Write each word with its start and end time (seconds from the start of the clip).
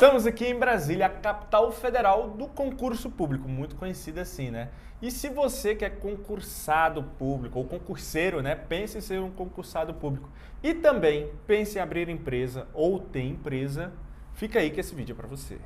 Estamos 0.00 0.26
aqui 0.26 0.46
em 0.46 0.58
Brasília, 0.58 1.04
a 1.04 1.10
capital 1.10 1.70
federal 1.70 2.30
do 2.30 2.48
concurso 2.48 3.10
público, 3.10 3.46
muito 3.46 3.76
conhecida 3.76 4.22
assim, 4.22 4.50
né? 4.50 4.70
E 5.02 5.10
se 5.10 5.28
você 5.28 5.74
que 5.74 5.84
é 5.84 5.90
concursado 5.90 7.02
público 7.18 7.58
ou 7.58 7.66
concurseiro, 7.66 8.40
né, 8.40 8.54
pense 8.54 8.96
em 8.96 9.02
ser 9.02 9.20
um 9.20 9.30
concursado 9.30 9.92
público 9.92 10.30
e 10.62 10.72
também 10.72 11.30
pense 11.46 11.76
em 11.76 11.82
abrir 11.82 12.08
empresa 12.08 12.66
ou 12.72 12.98
ter 12.98 13.24
empresa, 13.24 13.92
fica 14.32 14.60
aí 14.60 14.70
que 14.70 14.80
esse 14.80 14.94
vídeo 14.94 15.12
é 15.12 15.16
para 15.16 15.28
você. 15.28 15.58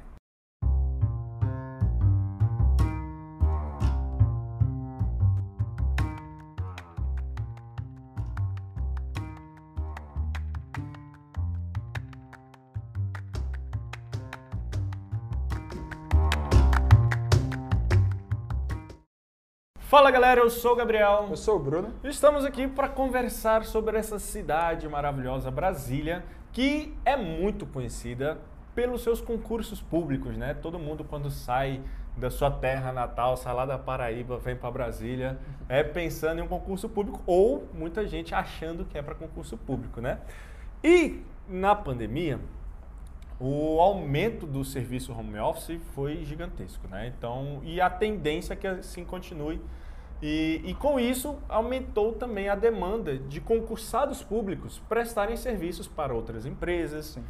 Fala 19.95 20.11
galera, 20.11 20.41
eu 20.41 20.51
sou 20.51 20.73
o 20.73 20.75
Gabriel. 20.75 21.29
Eu 21.30 21.37
sou 21.37 21.55
o 21.55 21.59
Bruno. 21.61 21.95
Estamos 22.03 22.45
aqui 22.45 22.66
para 22.66 22.89
conversar 22.89 23.65
sobre 23.65 23.97
essa 23.97 24.19
cidade 24.19 24.89
maravilhosa, 24.89 25.53
Brasília, 25.53 26.25
que 26.53 26.93
é 27.05 27.17
muito 27.17 27.65
conhecida 27.65 28.37
pelos 28.75 29.05
seus 29.05 29.20
concursos 29.20 29.80
públicos, 29.80 30.37
né? 30.37 30.53
Todo 30.53 30.81
mundo 30.81 31.05
quando 31.05 31.31
sai 31.31 31.81
da 32.17 32.28
sua 32.28 32.50
terra 32.50 32.92
natal, 32.92 33.37
sai 33.37 33.55
lá 33.55 33.65
da 33.65 33.78
Paraíba, 33.78 34.37
vem 34.37 34.56
para 34.56 34.69
Brasília, 34.69 35.39
é 35.69 35.84
pensando 35.84 36.41
em 36.41 36.42
um 36.42 36.48
concurso 36.48 36.89
público 36.89 37.22
ou 37.25 37.69
muita 37.72 38.05
gente 38.05 38.34
achando 38.34 38.84
que 38.84 38.98
é 38.98 39.03
para 39.03 39.15
concurso 39.15 39.56
público, 39.56 40.00
né? 40.00 40.19
E 40.83 41.22
na 41.48 41.72
pandemia, 41.72 42.41
o 43.39 43.81
aumento 43.81 44.45
do 44.45 44.65
serviço 44.65 45.12
home 45.12 45.39
office 45.39 45.81
foi 45.95 46.25
gigantesco, 46.25 46.89
né? 46.89 47.12
Então, 47.17 47.61
e 47.62 47.81
a 47.81 47.89
tendência 47.89 48.55
é 48.55 48.56
que 48.56 48.67
assim 48.67 49.05
continue 49.05 49.61
e, 50.27 50.62
e, 50.64 50.72
com 50.72 50.98
isso 50.98 51.36
aumentou 51.50 52.12
também 52.12 52.48
a 52.48 52.55
demanda 52.55 53.19
de 53.19 53.42
concursados 53.42 54.22
públicos 54.22 54.81
prestarem 54.89 55.36
serviços 55.36 55.86
para 55.86 56.14
outras 56.14 56.47
empresas. 56.47 57.05
Sim. 57.08 57.22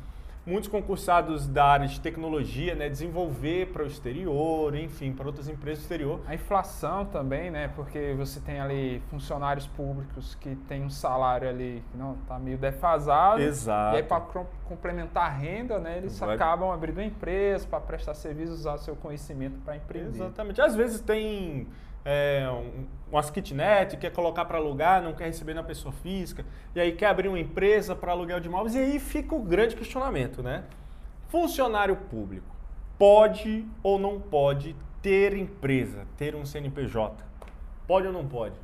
Muitos 0.47 0.69
concursados 0.69 1.49
da 1.49 1.65
área 1.65 1.89
de 1.89 1.99
tecnologia, 1.99 2.77
né, 2.77 2.89
desenvolver 2.89 3.73
para 3.73 3.83
o 3.83 3.87
exterior, 3.87 4.77
enfim, 4.77 5.13
para 5.13 5.27
outras 5.27 5.49
empresas 5.49 5.81
do 5.81 5.83
exterior. 5.83 6.21
A 6.25 6.35
inflação 6.37 7.05
também, 7.07 7.51
né, 7.51 7.67
porque 7.75 8.15
você 8.17 8.39
tem 8.39 8.61
ali 8.61 9.03
funcionários 9.11 9.67
públicos 9.67 10.37
que 10.37 10.55
tem 10.69 10.85
um 10.85 10.91
salário 10.91 11.49
ali 11.49 11.83
que 11.91 11.99
não 11.99 12.13
está 12.13 12.39
meio 12.39 12.59
defasado. 12.59 13.41
Exato. 13.41 13.97
E 13.97 14.03
aí 14.03 14.03
para 14.05 14.21
complementar 14.69 15.27
a 15.27 15.31
renda, 15.31 15.81
né, 15.81 15.97
eles 15.97 16.17
Vai... 16.17 16.37
acabam 16.37 16.71
abrindo 16.71 16.99
uma 16.99 17.07
empresa 17.07 17.67
para 17.67 17.81
prestar 17.81 18.15
serviços, 18.15 18.61
usar 18.61 18.79
seu 18.79 18.95
conhecimento 18.95 19.59
para 19.65 19.75
empreender. 19.75 20.11
Exatamente. 20.11 20.61
Às 20.61 20.77
vezes 20.77 21.01
tem 21.01 21.67
é, 22.05 22.49
um, 22.51 22.87
umas 23.11 23.31
kitnet, 23.31 23.97
quer 23.97 24.11
colocar 24.11 24.45
para 24.45 24.59
alugar, 24.59 25.03
não 25.03 25.15
quer 25.15 25.27
receber 25.27 25.55
na 25.55 25.63
pessoa 25.63 25.93
física, 25.93 26.45
e 26.75 26.81
aí 26.81 26.93
quer 26.93 27.07
abrir 27.07 27.29
uma 27.29 27.39
empresa 27.39 27.95
para 27.95 28.13
aluguel 28.13 28.41
de 28.41 28.49
imóveis, 28.49 28.75
e 28.75 28.79
aí 28.79 28.99
fica 28.99 29.35
o 29.35 29.41
grande 29.41 29.77
questionamento, 29.77 30.43
né? 30.43 30.65
Funcionário 31.29 31.97
público 31.97 32.55
pode 32.99 33.67
ou 33.83 33.99
não 33.99 34.21
pode 34.21 34.77
ter 35.03 35.37
empresa, 35.37 36.07
ter 36.17 36.35
um 36.35 36.45
CNPJ? 36.45 37.25
Pode 37.87 38.07
ou 38.07 38.13
não 38.13 38.27
pode? 38.27 38.55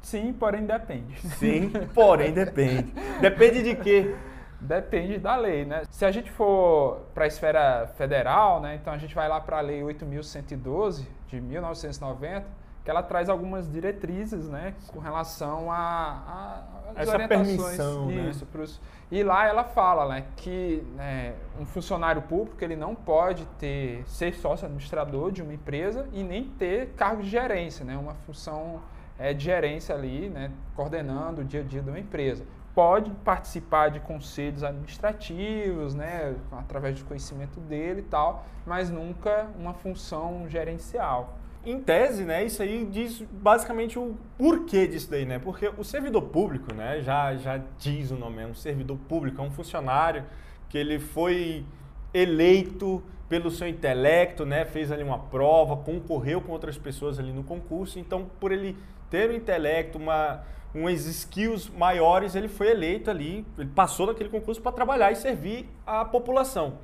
Sim, 0.00 0.32
porém 0.32 0.64
depende. 0.64 1.18
Sim, 1.36 1.70
porém 1.94 2.32
depende. 2.32 2.92
Depende 3.20 3.62
de 3.62 3.74
quê? 3.74 4.14
Depende 4.60 5.18
da 5.18 5.36
lei, 5.36 5.64
né? 5.64 5.82
Se 5.90 6.04
a 6.04 6.10
gente 6.10 6.30
for 6.30 7.06
para 7.14 7.24
a 7.24 7.26
esfera 7.26 7.88
federal, 7.96 8.60
né, 8.60 8.74
então 8.80 8.92
a 8.92 8.98
gente 8.98 9.14
vai 9.14 9.28
lá 9.28 9.40
para 9.40 9.58
a 9.58 9.60
Lei 9.60 9.80
8.112 9.82 11.06
de 11.28 11.40
1990, 11.40 12.46
que 12.88 12.90
ela 12.90 13.02
traz 13.02 13.28
algumas 13.28 13.70
diretrizes, 13.70 14.48
né, 14.48 14.74
com 14.86 14.98
relação 14.98 15.70
a, 15.70 16.62
a 16.96 17.02
essa 17.02 17.18
permissão, 17.28 18.06
né? 18.06 18.30
isso, 18.30 18.46
né? 18.46 18.50
Pros, 18.50 18.80
e 19.10 19.22
lá 19.22 19.46
ela 19.46 19.62
fala, 19.62 20.08
né, 20.08 20.24
que 20.36 20.82
né, 20.96 21.34
um 21.60 21.66
funcionário 21.66 22.22
público 22.22 22.64
ele 22.64 22.76
não 22.76 22.94
pode 22.94 23.44
ter 23.58 24.02
ser 24.06 24.32
sócio 24.32 24.64
administrador 24.64 25.30
de 25.30 25.42
uma 25.42 25.52
empresa 25.52 26.08
e 26.14 26.24
nem 26.24 26.44
ter 26.44 26.94
cargo 26.96 27.22
de 27.22 27.28
gerência, 27.28 27.84
né, 27.84 27.94
uma 27.94 28.14
função 28.14 28.80
é, 29.18 29.34
de 29.34 29.44
gerência 29.44 29.94
ali, 29.94 30.30
né, 30.30 30.50
coordenando 30.74 31.42
o 31.42 31.44
dia 31.44 31.60
a 31.60 31.64
dia 31.64 31.82
de 31.82 31.90
uma 31.90 32.00
empresa. 32.00 32.46
Pode 32.74 33.10
participar 33.22 33.90
de 33.90 34.00
conselhos 34.00 34.64
administrativos, 34.64 35.94
né, 35.94 36.34
através 36.52 36.98
do 36.98 37.04
conhecimento 37.04 37.60
dele 37.60 38.00
e 38.00 38.04
tal, 38.04 38.46
mas 38.64 38.88
nunca 38.88 39.46
uma 39.58 39.74
função 39.74 40.48
gerencial 40.48 41.36
em 41.64 41.80
tese, 41.80 42.24
né, 42.24 42.44
isso 42.44 42.62
aí 42.62 42.86
diz 42.90 43.20
basicamente 43.30 43.98
o 43.98 44.16
porquê 44.36 44.86
disso 44.86 45.10
daí, 45.10 45.26
né? 45.26 45.38
Porque 45.38 45.70
o 45.76 45.84
servidor 45.84 46.22
público, 46.22 46.72
né, 46.74 47.00
já, 47.02 47.34
já 47.36 47.60
diz 47.78 48.10
o 48.10 48.16
nome, 48.16 48.42
é 48.42 48.46
um 48.46 48.54
servidor 48.54 48.96
público, 49.08 49.40
é 49.40 49.44
um 49.44 49.50
funcionário 49.50 50.24
que 50.68 50.78
ele 50.78 50.98
foi 50.98 51.64
eleito 52.14 53.02
pelo 53.28 53.50
seu 53.50 53.68
intelecto, 53.68 54.46
né, 54.46 54.64
fez 54.64 54.90
ali 54.90 55.02
uma 55.02 55.18
prova, 55.18 55.76
concorreu 55.76 56.40
com 56.40 56.52
outras 56.52 56.78
pessoas 56.78 57.18
ali 57.18 57.32
no 57.32 57.44
concurso, 57.44 57.98
então 57.98 58.30
por 58.40 58.52
ele 58.52 58.76
ter 59.10 59.30
um 59.30 59.34
intelecto, 59.34 59.98
uma, 59.98 60.42
umas 60.74 61.04
skills 61.04 61.68
maiores, 61.68 62.34
ele 62.34 62.48
foi 62.48 62.70
eleito 62.70 63.10
ali, 63.10 63.44
ele 63.58 63.68
passou 63.74 64.06
naquele 64.06 64.30
concurso 64.30 64.62
para 64.62 64.72
trabalhar 64.72 65.12
e 65.12 65.16
servir 65.16 65.68
a 65.86 66.04
população. 66.04 66.78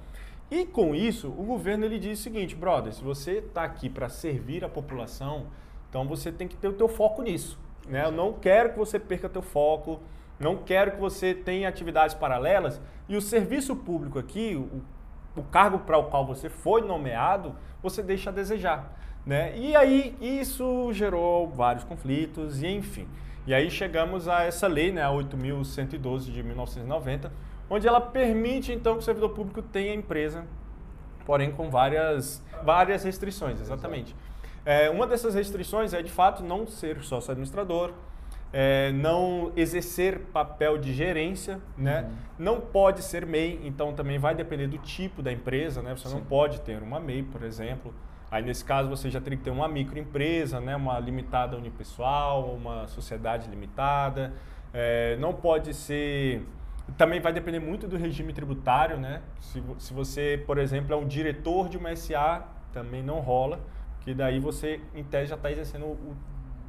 E 0.51 0.65
com 0.67 0.95
isso, 0.95 1.29
o 1.29 1.43
governo 1.43 1.85
ele 1.85 1.99
diz 1.99 2.21
o 2.21 2.23
seguinte, 2.23 2.55
brother, 2.55 2.93
se 2.93 3.03
você 3.03 3.39
está 3.39 3.65
aqui 3.65 3.89
para 3.89 4.09
servir 4.09 4.65
a 4.65 4.69
população, 4.69 5.47
então 5.89 6.07
você 6.07 6.31
tem 6.31 6.47
que 6.47 6.57
ter 6.57 6.69
o 6.69 6.73
teu 6.73 6.89
foco 6.89 7.23
nisso. 7.23 7.59
Né? 7.89 8.05
Eu 8.05 8.13
não 8.13 8.33
quero 8.33 8.73
que 8.73 8.79
você 8.79 8.99
perca 8.99 9.29
teu 9.29 9.43
foco, 9.43 10.01
não 10.39 10.57
quero 10.57 10.93
que 10.93 11.01
você 11.01 11.35
tenha 11.35 11.69
atividades 11.69 12.15
paralelas. 12.15 12.81
E 13.09 13.17
o 13.17 13.21
serviço 13.21 13.75
público 13.75 14.19
aqui, 14.19 14.55
o, 14.57 14.83
o 15.41 15.43
cargo 15.45 15.79
para 15.81 15.99
o 15.99 16.05
qual 16.05 16.27
você 16.27 16.49
foi 16.49 16.83
nomeado, 16.83 17.55
você 17.83 18.03
deixa 18.03 18.31
a 18.31 18.33
desejar. 18.33 18.93
Né? 19.25 19.57
E 19.57 19.75
aí 19.75 20.17
isso 20.21 20.93
gerou 20.93 21.49
vários 21.49 21.85
conflitos 21.85 22.63
e 22.63 22.67
enfim. 22.67 23.09
E 23.47 23.53
aí 23.53 23.71
chegamos 23.71 24.27
a 24.27 24.43
essa 24.45 24.67
lei, 24.67 24.91
né, 24.91 25.03
a 25.03 25.11
8.112 25.11 26.33
de 26.33 26.43
1990, 26.43 27.31
onde 27.69 27.87
ela 27.89 28.01
permite 28.01 28.73
então 28.73 28.95
que 28.95 29.01
o 29.01 29.03
servidor 29.03 29.31
público 29.31 29.63
tenha 29.63 29.95
empresa, 29.95 30.45
porém 31.25 31.51
com 31.51 31.71
várias, 31.71 32.43
várias 32.63 33.05
restrições, 33.05 33.61
exatamente. 33.61 34.15
É, 34.65 34.89
uma 34.89 35.07
dessas 35.07 35.35
restrições 35.35 35.93
é 35.93 36.03
de 36.03 36.11
fato 36.11 36.43
não 36.43 36.67
ser 36.67 37.03
sócio 37.03 37.31
administrador, 37.31 37.93
é, 38.57 38.93
não 38.93 39.53
exercer 39.57 40.21
papel 40.33 40.79
de 40.79 40.95
gerência, 40.95 41.61
né? 41.77 42.03
Uhum. 42.03 42.15
Não 42.39 42.61
pode 42.61 43.03
ser 43.03 43.27
MEI, 43.27 43.61
então 43.65 43.93
também 43.93 44.17
vai 44.17 44.33
depender 44.33 44.69
do 44.69 44.79
tipo 44.79 45.23
da 45.23 45.33
empresa, 45.33 45.83
né? 45.83 45.95
Você 45.97 46.09
Sim. 46.09 46.15
não 46.15 46.25
pode 46.25 46.61
ter 46.61 46.81
uma 46.81 47.01
MEI, 47.01 47.25
por 47.25 47.43
exemplo. 47.43 47.93
Aí 48.31 48.43
nesse 48.45 48.65
caso 48.65 48.89
você 48.89 49.11
já 49.11 49.21
teria 49.21 49.37
que 49.37 49.45
ter 49.45 49.51
uma 49.51 49.67
microempresa, 49.67 50.61
né? 50.61 50.77
Uma 50.77 50.99
limitada 51.01 51.57
unipessoal, 51.57 52.55
uma 52.55 52.87
sociedade 52.87 53.51
limitada. 53.51 54.33
É, 54.73 55.17
não 55.17 55.33
pode 55.33 55.75
ser 55.75 56.47
também 56.93 57.21
vai 57.21 57.33
depender 57.33 57.61
muito 57.61 57.89
do 57.89 57.97
regime 57.97 58.33
tributário, 58.33 58.99
né? 58.99 59.23
Se, 59.41 59.63
se 59.79 59.93
você, 59.93 60.43
por 60.47 60.59
exemplo, 60.59 60.93
é 60.93 60.97
um 60.97 61.07
diretor 61.07 61.69
de 61.69 61.77
uma 61.77 61.95
SA, 61.97 62.47
também 62.73 63.03
não 63.03 63.21
rola, 63.21 63.61
que 64.01 64.15
daí 64.15 64.39
você, 64.39 64.81
em 64.95 65.03
tese, 65.03 65.31
já 65.31 65.35
está 65.35 65.51
exercendo 65.51 65.87
o, 65.87 66.17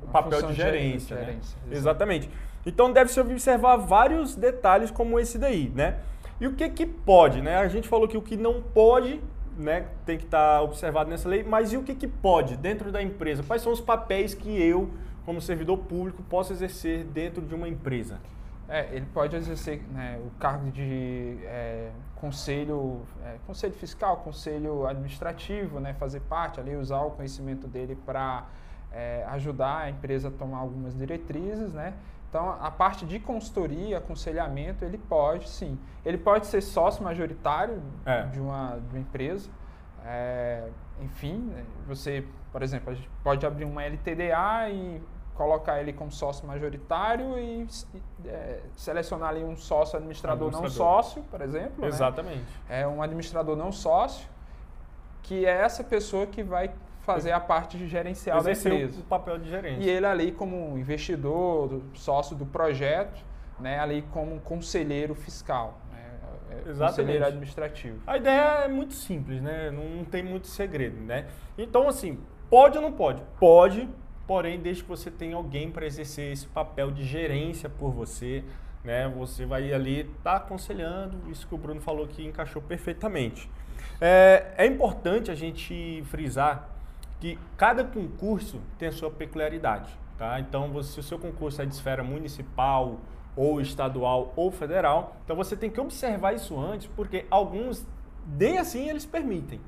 o 0.01 0.07
papel 0.07 0.41
de 0.43 0.53
gerência, 0.53 1.15
né? 1.15 1.25
gerência 1.25 1.57
Exatamente. 1.69 2.29
Então 2.65 2.91
deve-se 2.91 3.19
observar 3.19 3.75
vários 3.77 4.35
detalhes 4.35 4.89
como 4.89 5.19
esse 5.19 5.37
daí, 5.37 5.71
né? 5.75 5.99
E 6.39 6.47
o 6.47 6.53
que 6.53 6.69
que 6.69 6.85
pode, 6.85 7.41
né? 7.41 7.57
A 7.57 7.67
gente 7.67 7.87
falou 7.87 8.07
que 8.07 8.17
o 8.17 8.21
que 8.21 8.35
não 8.35 8.61
pode, 8.61 9.21
né, 9.57 9.87
tem 10.05 10.17
que 10.17 10.25
estar 10.25 10.57
tá 10.57 10.61
observado 10.61 11.09
nessa 11.09 11.29
lei, 11.29 11.43
mas 11.43 11.71
e 11.71 11.77
o 11.77 11.83
que 11.83 11.95
que 11.95 12.07
pode 12.07 12.57
dentro 12.57 12.91
da 12.91 13.01
empresa? 13.01 13.43
Quais 13.43 13.61
são 13.61 13.71
os 13.71 13.79
papéis 13.79 14.33
que 14.33 14.49
eu, 14.61 14.89
como 15.25 15.39
servidor 15.39 15.77
público, 15.77 16.23
posso 16.23 16.51
exercer 16.51 17.03
dentro 17.05 17.41
de 17.41 17.55
uma 17.55 17.67
empresa? 17.67 18.19
É, 18.67 18.89
ele 18.95 19.05
pode 19.13 19.35
exercer 19.35 19.81
né, 19.91 20.19
o 20.25 20.31
cargo 20.39 20.71
de 20.71 21.37
é, 21.43 21.91
conselho, 22.15 23.01
é, 23.23 23.37
conselho 23.45 23.73
fiscal, 23.73 24.17
conselho 24.17 24.87
administrativo, 24.87 25.79
né, 25.79 25.93
fazer 25.93 26.21
parte 26.21 26.59
ali, 26.59 26.75
usar 26.75 27.01
o 27.01 27.11
conhecimento 27.11 27.67
dele 27.67 27.95
para 28.05 28.45
é, 28.91 29.23
ajudar 29.29 29.81
a 29.81 29.89
empresa 29.89 30.29
a 30.29 30.31
tomar 30.31 30.59
algumas 30.59 30.95
diretrizes, 30.95 31.73
né? 31.73 31.93
Então, 32.29 32.49
a 32.59 32.69
parte 32.69 33.05
de 33.05 33.19
consultoria, 33.19 33.99
aconselhamento, 33.99 34.83
ele 34.83 34.97
pode 34.97 35.47
sim. 35.47 35.79
Ele 36.03 36.17
pode 36.17 36.47
ser 36.47 36.59
sócio 36.59 37.03
majoritário 37.03 37.81
é. 38.05 38.23
de, 38.23 38.39
uma, 38.39 38.77
de 38.77 38.89
uma 38.89 38.99
empresa. 38.99 39.49
É, 40.03 40.67
enfim, 41.01 41.37
né, 41.37 41.63
você, 41.87 42.25
por 42.51 42.61
exemplo, 42.61 42.91
a 42.91 42.93
gente 42.93 43.09
pode 43.23 43.45
abrir 43.45 43.63
uma 43.63 43.83
LTDA 43.83 44.69
e 44.69 45.01
colocar 45.35 45.79
ele 45.79 45.93
como 45.93 46.11
sócio 46.11 46.47
majoritário 46.47 47.37
e 47.37 47.67
é, 48.25 48.61
selecionar 48.75 49.29
ali 49.29 49.43
um 49.43 49.55
sócio 49.55 49.97
administrador, 49.97 50.47
administrador, 50.47 50.61
não 50.61 50.69
sócio, 50.69 51.21
por 51.23 51.41
exemplo. 51.41 51.81
Né? 51.81 51.87
Exatamente. 51.87 52.45
Né? 52.69 52.81
É 52.81 52.87
um 52.87 53.01
administrador 53.01 53.55
não 53.55 53.71
sócio. 53.71 54.27
que 55.21 55.45
é 55.45 55.51
essa 55.51 55.83
pessoa 55.83 56.25
que 56.25 56.43
vai 56.43 56.71
fazer 57.01 57.31
a 57.31 57.39
parte 57.39 57.77
de 57.77 57.87
gerencial 57.87 58.41
da 58.41 58.51
empresa. 58.51 58.99
o 58.99 59.03
papel 59.03 59.37
de 59.37 59.49
gerente. 59.49 59.83
E 59.83 59.89
ele 59.89 60.05
ali 60.05 60.31
como 60.31 60.77
investidor, 60.77 61.81
sócio 61.93 62.35
do 62.35 62.45
projeto, 62.45 63.23
né, 63.59 63.79
ali 63.79 64.01
como 64.11 64.39
conselheiro 64.41 65.13
fiscal, 65.15 65.79
né, 65.91 66.19
é, 66.49 66.69
Exatamente. 66.69 66.79
conselheiro 66.79 67.25
administrativo. 67.25 67.99
A 68.07 68.17
ideia 68.17 68.65
é 68.65 68.67
muito 68.67 68.93
simples, 68.93 69.41
né? 69.41 69.71
Não 69.71 70.03
tem 70.03 70.23
muito 70.23 70.47
segredo, 70.47 70.99
né? 71.01 71.27
Então, 71.57 71.87
assim, 71.87 72.19
pode 72.49 72.77
ou 72.77 72.83
não 72.83 72.91
pode? 72.91 73.21
Pode, 73.39 73.87
porém, 74.27 74.59
desde 74.59 74.83
que 74.83 74.89
você 74.89 75.11
tenha 75.11 75.35
alguém 75.35 75.71
para 75.71 75.85
exercer 75.85 76.31
esse 76.31 76.47
papel 76.47 76.91
de 76.91 77.03
gerência 77.03 77.69
por 77.69 77.91
você, 77.91 78.43
né? 78.83 79.07
Você 79.17 79.45
vai 79.45 79.73
ali 79.73 80.03
tá 80.23 80.35
aconselhando, 80.35 81.17
isso 81.29 81.47
que 81.47 81.55
o 81.55 81.57
Bruno 81.57 81.81
falou 81.81 82.07
que 82.07 82.25
encaixou 82.25 82.61
perfeitamente. 82.61 83.49
É, 83.99 84.53
é 84.57 84.65
importante 84.65 85.31
a 85.31 85.35
gente 85.35 86.03
frisar 86.05 86.69
que 87.19 87.39
cada 87.57 87.83
concurso 87.83 88.61
tem 88.77 88.89
a 88.89 88.91
sua 88.91 89.09
peculiaridade. 89.09 89.91
Tá? 90.17 90.39
Então, 90.39 90.69
você, 90.69 90.93
se 90.93 90.99
o 90.99 91.03
seu 91.03 91.19
concurso 91.19 91.61
é 91.61 91.65
de 91.65 91.73
esfera 91.73 92.03
municipal, 92.03 92.99
ou 93.35 93.59
estadual 93.59 94.31
ou 94.35 94.49
federal, 94.49 95.17
então 95.23 95.35
você 95.35 95.55
tem 95.55 95.69
que 95.69 95.79
observar 95.79 96.33
isso 96.33 96.57
antes, 96.57 96.87
porque 96.95 97.25
alguns, 97.29 97.85
nem 98.25 98.57
assim, 98.57 98.89
eles 98.89 99.05
permitem. 99.05 99.59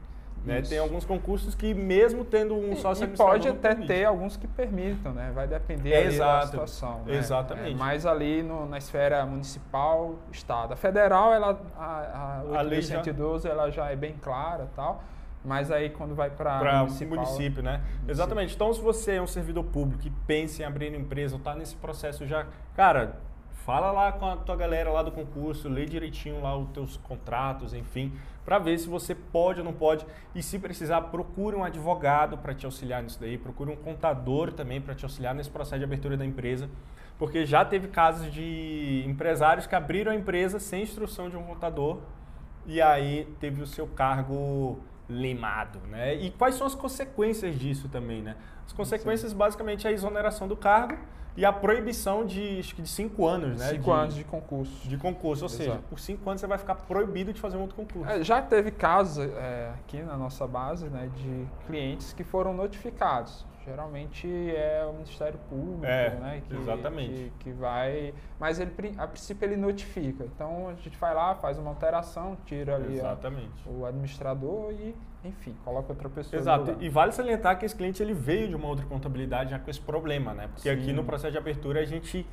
Né? 0.48 0.62
Tem 0.62 0.78
alguns 0.80 1.04
concursos 1.04 1.54
que, 1.54 1.74
mesmo 1.74 2.24
tendo 2.24 2.56
um 2.56 2.76
sócio 2.78 3.04
E 3.04 3.08
pode 3.08 3.50
até 3.50 3.76
ter 3.76 4.06
alguns 4.06 4.38
que 4.38 4.48
permitam, 4.48 5.12
né? 5.12 5.30
Vai 5.36 5.46
depender 5.46 5.92
é, 5.92 6.18
da 6.18 6.46
situação. 6.46 7.02
Né? 7.06 7.18
Exatamente. 7.18 7.74
É, 7.74 7.76
mas 7.76 8.06
ali 8.06 8.42
no, 8.42 8.66
na 8.66 8.78
esfera 8.78 9.26
municipal, 9.26 10.16
estado. 10.32 10.74
A 10.74 10.78
federal, 10.78 11.34
ela, 11.34 11.60
a, 11.78 12.40
a 12.40 12.64
8.112, 12.66 13.44
já... 13.44 13.50
ela 13.50 13.70
já 13.70 13.92
é 13.92 13.96
bem 13.96 14.16
clara 14.22 14.70
tal. 14.74 15.04
Mas 15.44 15.70
aí 15.70 15.90
quando 15.90 16.16
vai 16.16 16.30
para 16.30 16.84
o 16.84 16.88
município, 17.06 17.62
né? 17.62 17.78
Município. 17.78 18.12
Exatamente. 18.12 18.56
Então, 18.56 18.74
se 18.74 18.82
você 18.82 19.16
é 19.16 19.22
um 19.22 19.28
servidor 19.28 19.66
público 19.66 20.08
e 20.08 20.12
pensa 20.26 20.64
em 20.64 20.66
abrir 20.66 20.90
uma 20.90 20.98
empresa 20.98 21.36
ou 21.36 21.40
está 21.40 21.56
nesse 21.56 21.76
processo 21.76 22.26
já, 22.26 22.48
cara, 22.76 23.18
fala 23.65 23.92
lá 23.92 24.12
com 24.12 24.25
a 24.25 24.38
tua 24.38 24.56
galera 24.56 24.92
lá 24.92 25.04
do 25.04 25.12
concurso, 25.12 25.68
lê 25.68 25.86
direitinho 25.86 26.42
lá 26.42 26.56
os 26.57 26.69
teus 26.69 26.98
contratos, 26.98 27.74
enfim, 27.74 28.13
para 28.45 28.59
ver 28.59 28.77
se 28.77 28.88
você 28.88 29.13
pode 29.13 29.59
ou 29.59 29.65
não 29.65 29.74
pode. 29.74 30.06
E 30.33 30.42
se 30.42 30.57
precisar, 30.57 31.01
procure 31.01 31.56
um 31.56 31.63
advogado 31.63 32.38
para 32.38 32.54
te 32.54 32.65
auxiliar 32.65 33.04
nisso 33.04 33.19
daí, 33.19 33.38
procure 33.38 33.71
um 33.71 33.75
contador 33.75 34.54
também 34.54 34.80
para 34.80 34.95
te 34.95 35.04
auxiliar 35.04 35.36
nesse 35.36 35.50
processo 35.50 35.80
de 35.80 35.86
abertura 35.86 36.15
da 36.15 36.25
empresa, 36.25 36.69
porque 37.18 37.45
já 37.45 37.65
teve 37.65 37.88
casos 37.88 38.31
de 38.31 39.04
empresários 39.06 39.65
que 39.65 39.75
abriram 39.75 40.12
a 40.12 40.15
empresa 40.15 40.60
sem 40.60 40.83
instrução 40.83 41.30
de 41.30 41.36
um 41.36 41.44
contador 41.44 42.00
e 42.65 42.81
aí 42.81 43.25
teve 43.39 43.62
o 43.62 43.68
seu 43.68 43.88
cargo 43.88 44.80
limado, 45.10 45.80
né? 45.89 46.15
E 46.15 46.31
quais 46.31 46.56
são 46.56 46.68
as 46.68 46.75
consequências 46.75 47.57
disso 47.57 47.88
também, 47.88 48.21
né? 48.21 48.36
As 48.65 48.74
consequências 48.74 49.31
basicamente 49.33 49.88
é 49.88 49.89
a 49.89 49.94
exoneração 49.94 50.48
do 50.48 50.56
cargo 50.56 50.98
e 51.38 51.45
a 51.45 51.54
proibição 51.54 52.25
de, 52.25 52.60
acho 52.60 52.75
que 52.75 52.81
de 52.81 52.89
cinco 52.89 53.28
anos, 53.28 53.60
né? 53.60 53.69
Cinco 53.69 53.84
de, 53.84 53.92
anos 53.92 54.16
de 54.16 54.24
concurso. 54.24 54.88
De 54.88 54.98
concurso, 54.98 55.44
ou 55.44 55.50
Exato. 55.50 55.63
seja, 55.63 55.80
por 55.88 56.00
cinco 56.00 56.28
anos 56.28 56.42
você 56.42 56.48
vai 56.48 56.57
ficar 56.57 56.75
proibido 56.75 57.31
de 57.31 57.39
fazer 57.39 57.57
um 57.57 57.62
outro 57.62 57.75
concurso. 57.75 58.10
É, 58.10 58.24
já 58.24 58.42
teve 58.42 58.72
casos 58.72 59.24
é, 59.24 59.72
aqui 59.75 60.01
na 60.01 60.18
nossa 60.18 60.48
base, 60.48 60.88
né, 60.88 61.10
de 61.16 61.45
clientes 61.68 62.12
que 62.12 62.24
foram 62.24 62.54
notificados 62.54 63.45
geralmente 63.68 64.28
é 64.56 64.86
o 64.90 64.94
Ministério 64.94 65.38
Público, 65.50 65.86
é, 65.86 66.12
né? 66.12 66.42
Que, 66.48 66.56
exatamente. 66.56 67.14
Que, 67.14 67.31
que, 67.40 67.52
vai. 67.52 68.14
Mas 68.40 68.60
ele, 68.62 68.72
a 68.98 69.06
princípio 69.06 69.46
ele 69.46 69.58
notifica. 69.58 70.24
Então 70.24 70.69
a 70.69 70.74
gente 70.75 70.98
vai 70.98 71.14
lá, 71.14 71.36
faz 71.36 71.58
uma 71.58 71.69
alteração, 71.69 72.38
tira 72.46 72.75
ali 72.75 73.02
a, 73.02 73.18
o 73.66 73.86
administrador 73.86 74.72
e, 74.72 74.96
enfim, 75.24 75.54
coloca 75.66 75.92
outra 75.92 76.10
pessoa. 76.10 76.40
Exato. 76.40 76.78
E 76.80 76.88
vale 76.88 77.12
salientar 77.12 77.60
que 77.60 77.66
esse 77.66 77.75
cliente 77.75 78.02
ele 78.02 78.14
veio 78.14 78.48
de 78.48 78.56
uma 78.56 78.69
outra 78.69 78.86
contabilidade 78.86 79.52
já 79.52 79.60
com 79.60 79.70
esse 79.70 79.81
problema, 79.81 80.34
né? 80.34 80.48
Porque 80.48 80.74
Sim. 80.74 80.81
aqui 80.81 80.94
no 80.94 81.04
processo 81.04 81.34
de 81.34 81.38
abertura 81.38 81.81
a 81.81 81.86
gente 81.86 82.25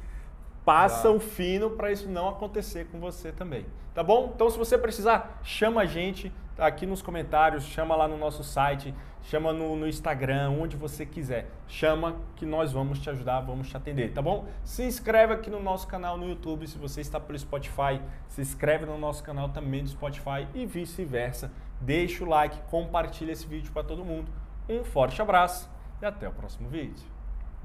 passa 0.64 1.10
o 1.10 1.20
fino 1.20 1.70
para 1.70 1.92
isso 1.92 2.08
não 2.08 2.28
acontecer 2.28 2.86
com 2.90 2.98
você 2.98 3.30
também. 3.30 3.66
Tá 3.94 4.02
bom? 4.02 4.32
Então, 4.34 4.50
se 4.50 4.58
você 4.58 4.76
precisar, 4.76 5.40
chama 5.44 5.82
a 5.82 5.86
gente 5.86 6.32
aqui 6.58 6.86
nos 6.86 7.02
comentários, 7.02 7.64
chama 7.64 7.94
lá 7.94 8.08
no 8.08 8.16
nosso 8.16 8.42
site, 8.42 8.94
chama 9.22 9.52
no, 9.52 9.76
no, 9.76 9.86
Instagram, 9.86 10.50
onde 10.50 10.76
você 10.76 11.04
quiser. 11.04 11.50
Chama 11.68 12.16
que 12.36 12.46
nós 12.46 12.72
vamos 12.72 12.98
te 12.98 13.10
ajudar, 13.10 13.40
vamos 13.40 13.68
te 13.68 13.76
atender, 13.76 14.12
tá 14.12 14.22
bom? 14.22 14.46
Se 14.64 14.82
inscreve 14.82 15.34
aqui 15.34 15.50
no 15.50 15.60
nosso 15.60 15.86
canal 15.86 16.16
no 16.16 16.28
YouTube, 16.28 16.66
se 16.66 16.78
você 16.78 17.00
está 17.00 17.20
pelo 17.20 17.38
Spotify, 17.38 18.00
se 18.28 18.40
inscreve 18.40 18.84
no 18.84 18.98
nosso 18.98 19.22
canal 19.22 19.48
também 19.50 19.82
do 19.82 19.90
Spotify 19.90 20.46
e 20.54 20.66
vice-versa. 20.66 21.52
Deixa 21.80 22.24
o 22.24 22.28
like, 22.28 22.58
compartilha 22.70 23.32
esse 23.32 23.46
vídeo 23.46 23.72
para 23.72 23.84
todo 23.84 24.04
mundo. 24.04 24.30
Um 24.68 24.82
forte 24.84 25.20
abraço 25.20 25.70
e 26.00 26.06
até 26.06 26.28
o 26.28 26.32
próximo 26.32 26.68
vídeo. 26.68 27.06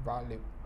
Valeu! 0.00 0.59